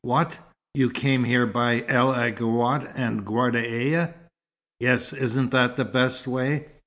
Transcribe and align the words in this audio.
"What, 0.03 0.39
you 0.73 0.89
came 0.89 1.25
here 1.25 1.45
by 1.45 1.85
El 1.87 2.11
Aghouat 2.11 2.91
and 2.95 3.23
Ghardaia?" 3.23 4.15
"Yes. 4.79 5.13
Isn't 5.13 5.51
that 5.51 5.75
the 5.77 5.85
best 5.85 6.25
way?" 6.25 6.69